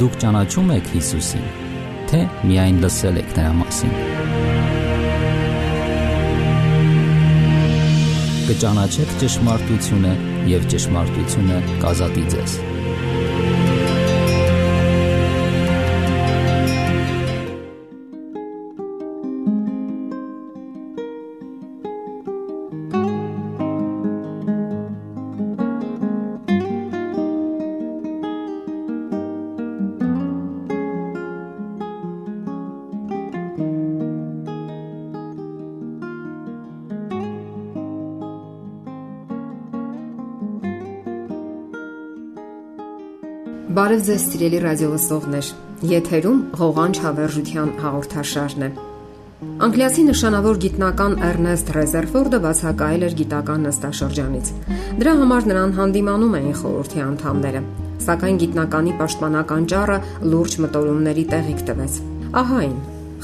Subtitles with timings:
[0.00, 1.48] Դուք ճանաչում եք Հիսուսին,
[2.08, 3.92] թե միայն լսել եք նրա մասին։
[8.48, 10.16] Կճանաչեք ճշմարտությունը
[10.54, 12.58] եւ ճշմարտությունը կազատի ձեզ։
[43.70, 45.48] Բարև ձեզ, սիրելի ռադիոլսողներ։
[45.86, 48.70] Եթերում ղողանջ հավերժության հաղորդաշարն է։
[49.66, 54.52] Անգլիացի նշանավոր գիտնական Էրնեստ Ռեզերֆորդը բացակայել էր գիտական նստաշրջանից։
[54.98, 57.64] Դրա համար նրան հանդիմանում էին խորհրդի անդամները,
[58.10, 60.00] սակայն գիտնականի պաշտպանական ճառը
[60.34, 62.00] լուրջ մտորումների տեղիք տվեց։
[62.42, 62.74] Ահա այն,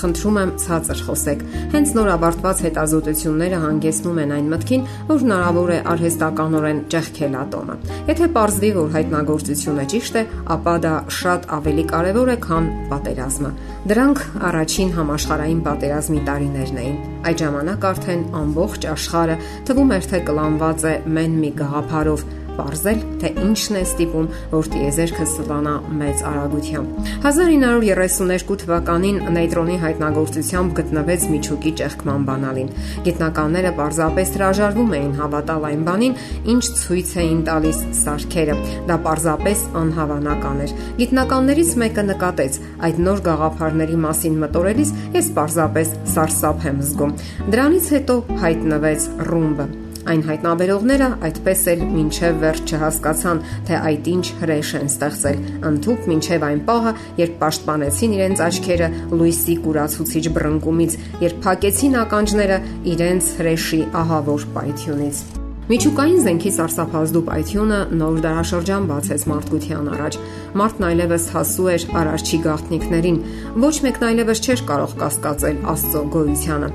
[0.00, 5.78] Խնդրում եմ ցածր խոսեք։ Հենց նոր ավարտված հետազոտությունները հանգեցնում են այն մտքին, որ հնարավոր է
[5.94, 7.76] արհեստականորեն ճեղքել ատոմը։
[8.10, 13.50] Եթե ողջվի, որ հայտնագործությունը ճիշտ է, ապա դա շատ ավելի կարևոր է, քան պատերազմը։
[13.84, 19.36] Դրանք առաջին համաշխարհային պատերազմի տարիներն էին։ Այդ ժամանակ արդեն ամբողջ աշխարհը
[19.68, 22.24] թվում էր թե կլանված է մեն մի գաղափարով
[22.58, 31.26] ողրզել, թե ինչն է ստիպում, որ տիեզերքը սլանա մեծ արագությամբ։ 1932 թվականին նեյտրոնի հայտնագործությամբ գտնվեց
[31.34, 32.72] միջուկի ճեղքման բանալին։
[33.08, 36.18] Գիտնականները պարզապես հրաժարվում էին հավատալ այն բանին,
[36.54, 38.58] ինչ ցույց էին տալիս սարքերը։
[38.90, 42.60] Դա պարզապես անհավանական էր։ Գիտնականներից մեկը նկատեց.
[42.84, 47.16] այդ նոր գաղափարների մասին մտորելիս ես պարզապես սարսափ եմ զգում։
[47.54, 53.38] Դրանից հետո հայտնվեց ռումբը Այն հայտնաբերողները այդպես էլ մինչև վերջ չհասկացան,
[53.68, 55.38] թե այդ ինչ հրեշ են ստեղծել,
[55.70, 62.60] ընդհուպ մինչև այն պահը, երբ պաշտպանեցին իրենց աչքերը լույսի կուրացուցիչ բռնկումից, երբ փակեցին ականջները
[62.94, 65.24] իրենց հրեշի ահավոր պայթյունից։
[65.64, 70.18] Միջուկային զենքի սարսափազդու պայթյունը նոր դարաշրջան բացեց մարդկության առաջ։
[70.60, 73.16] Մարդն այլևս հասու էր արարչի գաղտնիքներին,
[73.64, 76.68] ոչ մեկն այլևս չէր կարող կասկածել Աստծո գոյությանը։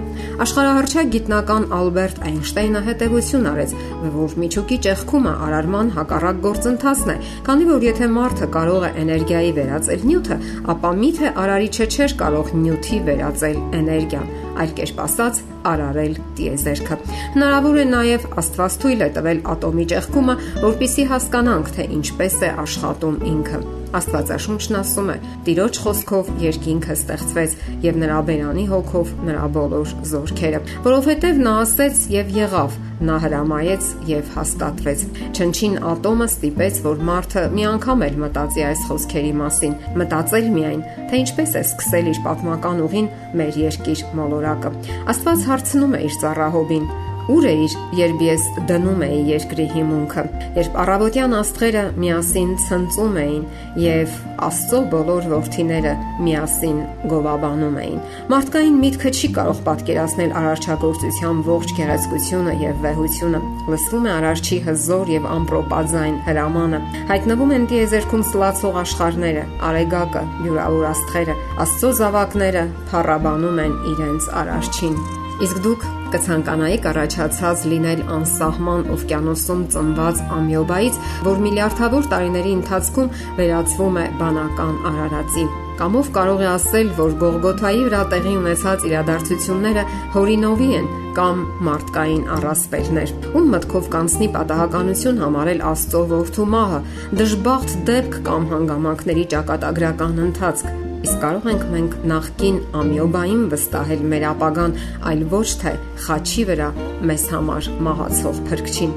[0.45, 3.77] Աշխարհահռչակ գիտնական Ալբերտ Այնշտեյնը հետևություն արեց,
[4.17, 10.06] որ միջուկի ճեղքումը արարման հակառակ գործընթացն է, քանի որ եթե մարդը կարող է էներգիայի վերածել
[10.09, 10.41] նյութը,
[10.73, 14.23] ապա միթե արարիչը չէր կարող նյութի վերածել էներգիա,
[14.60, 17.00] այլ կերպ ասած արարել տիեզերքը։
[17.36, 20.40] Հնարավոր է նաև Աստված թույլ է տվել ատոմի ճեղքումը,
[20.70, 25.16] որpիսի հասկանանք, թե ինչպես է աշխատում ինքը։ Աստվածաշունչն ասում է.
[25.47, 27.55] Տիրոջ խոսքով երկինքը ստեղծվեց
[27.85, 32.77] եւ նրա բերանի հոգով նրա բոլոր զորքերը, որովհետեւ նա ասեց եւ եղավ,
[33.09, 35.03] նա հրամայեց եւ հաստատվեց։
[35.39, 41.21] Չնչին ատոմը ստիպեց, որ մարդը մի անգամ էլ մտածի այս խոսքերի մասին, մտածել միայն, թե
[41.23, 44.73] ինչպես է սկսել իր պատմական ուղին մեր երկիր մոլորակը։
[45.16, 46.89] Աստված հարցնում է իր ծառահոբին
[47.29, 50.23] Ուր է իր, երբ ես դնում էի երկրի հիմունքը,
[50.56, 53.44] երբ առավոտյան աստղերը միասին ցնծում էին
[53.84, 55.91] եւ Աստծո բոլոր ворթիները
[56.23, 56.78] միասին
[57.12, 57.97] գովաբանում էին։
[58.31, 63.44] Մարդկային միտքը չի կարող պատկերացնել արարչագործության ողջ գեղեցկությունը եւ վեհությունը։
[63.75, 66.81] Լսվում է արարչի հզոր եւ ամպրոպաձայն հրամանը։
[67.12, 75.59] Հայտնվում են դիեզերքում սլացող աշխարները, արեգակը, յուրավոր աստղերը, Աստծո զավակները փառաբանում են իրենց արարչին։ Իսկ
[75.63, 75.83] դուք
[76.13, 85.45] կցանկանայիք առաջացած լինել անսահման օվկիանոսում ծնված ամյոբայից, որ միլիարդավոր տարիների ընթացքում վերածվում է բանական արարածի։
[85.79, 89.85] Կամով կարող է ասել, որ Գողգոթայի վրա տեղի ունեցած իրադարձությունները
[90.17, 90.89] հորինովի են
[91.19, 91.39] կամ
[91.69, 96.83] մարդկային առասպելներ։ Ում մտքով կանցնի պատահականություն համարել Աստծո որդու մահը,
[97.23, 104.74] դժբախտ դեպք կամ հանգամանքների ճակատագրական ընթացք Իսկ կարող ենք մենք նախքին ամյոբային վստահել մեր ապագան,
[105.10, 105.74] այլ ոչ թե
[106.06, 106.68] խաչի վրա
[107.12, 108.94] մեզ համար մահացող փրկչին։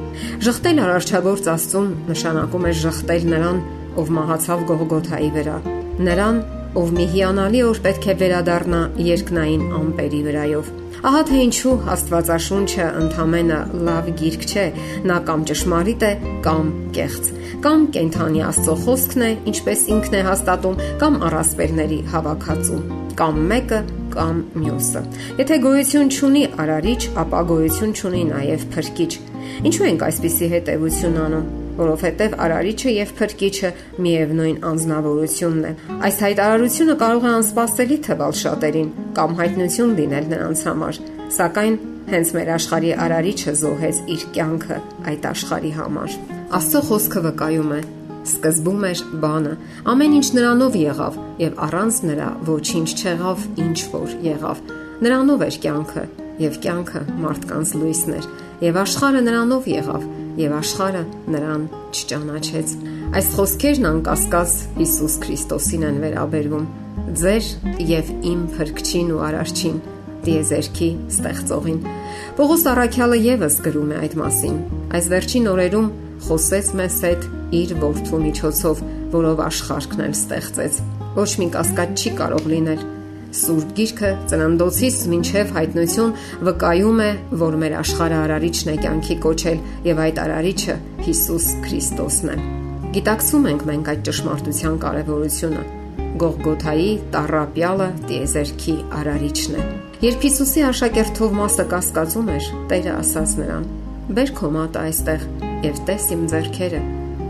[0.48, 3.64] Ժխտել արարչագործ Աստծուն նշանակում է ժխտել նրան,
[4.02, 5.56] ով մահացավ Գողգոթայի վրա։
[6.10, 6.44] Նրան,
[6.82, 13.56] ով մի հիանալի օր պետք է վերադառնա երկնային ամպերի վրայով։ Ահա թե ինչու Աստվածաշունչը ընդամենը
[13.88, 14.66] լավ գիրք չէ,
[15.10, 16.10] նա կամ ճշմարիտ է,
[16.44, 17.30] կամ կեղծ,
[17.64, 22.78] կամ կենթանի Աստծո խոսքն է, ինչպես ինքն է հաստատում, կամ առասպելների հավաքածու,
[23.18, 23.80] կամ մեկը,
[24.14, 25.02] կամ մյուսը։
[25.42, 29.12] Եթե գոյություն չունի արարիչ, ապա գոյություն չունի նաև փրկիչ։
[29.72, 33.70] Ինչու ենք այսպիսի հետևություն անում որովհետև արարիչը եւ փրկիչը
[34.04, 35.72] միևնույն անznավորությունն է։
[36.08, 41.00] Այս հայտարարությունը կարող է անսպասելի թվալ շատերին կամ հայտնություն լինել նրանց համար,
[41.38, 41.80] սակայն
[42.12, 44.78] հենց մեր աշխարհի արարիչը զոհեց իր կյանքը
[45.12, 46.16] այդ աշխարհի համար։
[46.58, 47.82] Աստծո խոսքը վկայում է.
[48.22, 49.52] Սկզբում էր բանը։
[49.92, 54.60] Ամեն ինչ նրանով եղավ, եւ առանց նրա ոչինչ չեղավ, ինչ որ եղավ։
[55.02, 56.04] Նրանով էր կյանքը,
[56.42, 58.28] եւ կյանքը մարդկանց լույսն էր,
[58.62, 60.04] եւ աշխարհը նրանով եղավ,
[60.40, 61.02] եւ աշխարհը
[61.34, 62.74] նրան չճանաչեց։
[63.12, 66.68] Այս խոսքերն անկասկած Հիսուս Քրիստոսին են վերաբերվում։
[67.22, 67.48] Ձեր
[67.92, 69.76] եւ իմ փրկչին ու արարչին
[70.22, 71.80] դիեզերքի ստեղծողին։
[72.38, 74.56] Պողոս Արաքյալը եւս գրում է այդ մասին։
[74.96, 75.92] Այս վերջին օրերում
[76.28, 78.82] խոսեց մեզ հետ իր որդու միջոցով,
[79.12, 80.82] որով աշխարհքն էլ ստեղծեց։
[81.18, 82.84] Ոչ մի կասկած չի կարող լինել։
[83.32, 86.10] Սուրբ Գիրքը ծննդոցից մինչև հայտնություն
[86.44, 90.76] վկայում է, որ մեր աշխարհը արարիչն է կյանքի կոչել եւ այդ արարիչը
[91.06, 92.36] Հիսուս Քրիստոսն է։
[92.92, 95.64] Գիտակցում ենք մենք այդ ճշմարտության կարևորությունը։
[96.22, 99.66] Գողգոթայի տարապյալը տիեզերքի արարիչն է։
[100.02, 103.68] Երբ Հիսուսի աշակերտով մասը կասկածում էր, Տերը ասաց նրան.
[104.12, 105.26] «Բեր քո մատը այստեղ
[105.62, 106.80] եւ տես իմ ձեռքերը,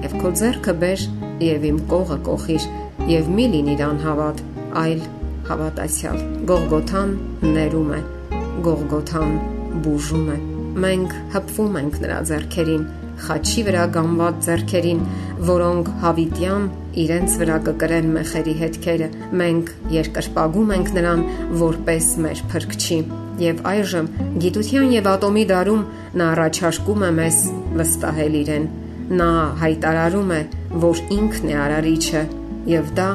[0.02, 1.08] եւ քո ձեռքը բեր
[1.46, 2.70] եւ իմ կողը կողիր,
[3.12, 4.46] եւ մի լինիր անհավատ,
[4.82, 5.02] այլ
[5.50, 7.14] հավատացյալ»։ Գողգոթան
[7.56, 8.00] ներում է,
[8.66, 9.32] Գողգոթան
[9.86, 10.38] բուժում է։
[10.82, 12.84] Մենք հպվում ենք նրա ձեռքերին,
[13.22, 15.00] խաչի վրա գամված ձեռքերին,
[15.48, 16.64] որոնք հավիտյան
[17.02, 19.08] իրենց վրա կկրեն մեխերի հետքերը։
[19.40, 21.24] Մենք երկրպագում ենք նրան
[21.62, 22.98] որպես մեր փրկչի։
[23.42, 24.08] Եվ այժմ
[24.44, 25.84] գիտության եւ ատոմի դարում
[26.20, 27.38] նա առաջարկում է մեզ
[27.80, 28.66] վստահել իրեն։
[29.22, 29.30] Նա
[29.62, 30.42] հայտարարում է,
[30.86, 32.26] որ ինքն է արարիչը
[32.72, 33.08] եւ դա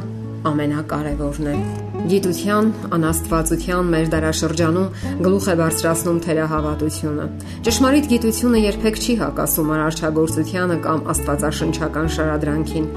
[0.51, 4.92] ամենակարևորն է։ Գիտության, անաստվածության մեր դարաշրջանում
[5.25, 7.25] գլուխ է բարձրացնում թերահավատությունը։
[7.68, 12.88] Ճշմարիտ գիտությունը երբեք չի հակասում արարչագործությանը կամ աստվածաշնչական շարադրանքին։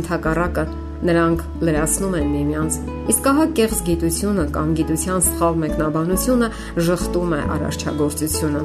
[0.00, 0.64] Ընթակառակը
[1.10, 2.78] նրանք լրացնում են միմյանց։
[3.10, 6.48] Իսկ ահա կեղծ գիտությունը կամ գիտության սխալ մեկնաբանությունը
[6.90, 8.64] շղթում է արարչագործությունը։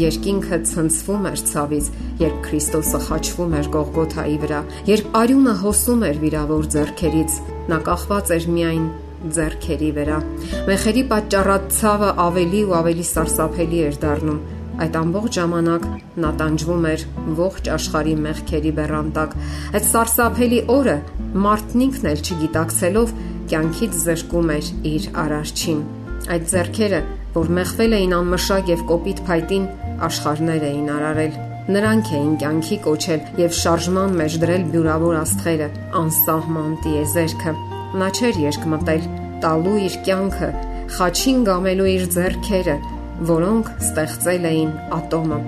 [0.00, 1.88] Երկինքը ցնցվում էր ցավից,
[2.22, 8.46] երբ Քրիստոսը խաչվում էր Գողգոթայի վրա, երբ արյունը հոսում էր վիրավոր ձեռքերից, նա կախված էր
[8.56, 8.86] միայն
[9.36, 10.18] ձեռքերի վրա։
[10.68, 14.40] Մեխերի պատճառած ցավը ավելի ու ավելի սարսափելի էր դառնում։
[14.82, 15.82] Այդ ամբողջ ժամանակ
[16.22, 17.02] նա տանջվում էր
[17.38, 19.34] ողջ աշխարհի մեղքերի բեռանտակ։
[19.78, 20.96] Այդ սարսափելի օրը
[21.46, 23.12] մարդն ինքն էլ չգիտակցելով
[23.52, 25.82] կյանքից զրկում էր իր արարչին։
[26.32, 27.00] Այդ ձեռքերը,
[27.36, 29.68] որ մեղվել էին անմշակ եւ կոպիտ փայտին,
[30.08, 31.36] աշխարհներ էին արարել։
[31.72, 35.68] Նրանք էին կյանքի կոչել եւ շարժման մեջ դրել բյուրավոր աստղերը,
[36.02, 37.54] անսահման տիեզերքը։
[37.92, 39.08] Նա չէր երկմտել
[39.42, 40.50] տալու իր կյանքը,
[40.96, 42.76] խաչին գամելու իր ձեռքերը,
[43.28, 45.38] որոնք ստեղծել էին ատոմը,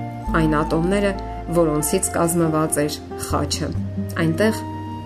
[0.41, 1.13] այն ատոմները,
[1.59, 2.99] որոնցից կազմված էր
[3.29, 3.71] խաչը։
[4.25, 4.61] Այնտեղ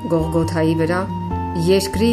[0.08, 0.98] Գողգոթայի վրա
[1.68, 2.12] երկրի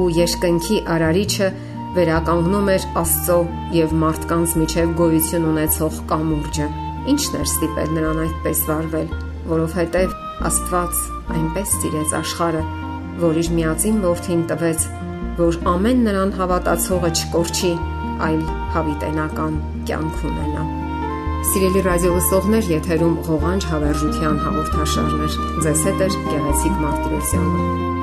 [0.00, 1.48] ու երկնքի արարիչը
[1.96, 3.38] վերականգնում էր Աստծո
[3.76, 6.68] եւ մարդկանց միջև գոյություն ունեցող կամուրջը։
[7.12, 9.10] Ինչն էր ստիպել նրան այդպես վարվել,
[9.52, 10.16] որովհետև
[10.48, 11.02] Աստված
[11.36, 12.62] այնպես սիրեց աշխարը,
[13.20, 14.86] որ իր միածին որդին տվեց,
[15.40, 17.72] որ ամեն նրան հավատացողը չկորչի,
[18.28, 18.42] այլ
[18.76, 20.66] հավիտենական կյանք ունենա։
[21.52, 28.01] Սիրելի ռադիոլսողներ, եթերում ղողանջ հավերժության հաղորդաշարներ։ Ձեզ հետ է Գեղեցիկ Մարտիրոսյանը։